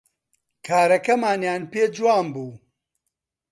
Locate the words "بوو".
2.33-2.53